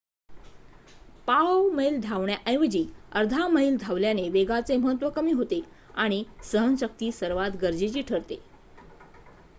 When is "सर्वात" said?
7.11-7.57